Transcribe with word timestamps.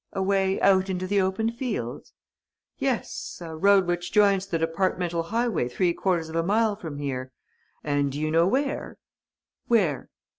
"A 0.13 0.23
way 0.23 0.59
out 0.61 0.89
into 0.89 1.05
the 1.05 1.21
open 1.21 1.51
fields?" 1.51 2.11
"Yes, 2.79 3.37
a 3.39 3.55
road 3.55 3.85
which 3.85 4.11
joins 4.11 4.47
the 4.47 4.57
departmental 4.57 5.21
highway 5.21 5.69
three 5.69 5.93
quarters 5.93 6.27
of 6.27 6.35
a 6.35 6.41
mile 6.41 6.75
from 6.75 6.97
here.... 6.97 7.31
And 7.83 8.11
do 8.11 8.19
you 8.19 8.31
know 8.31 8.47
where?" 8.47 8.97
"Where?" 9.67 10.09